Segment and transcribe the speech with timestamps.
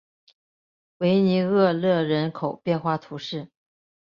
[0.97, 3.51] 维涅厄勒人口变化图示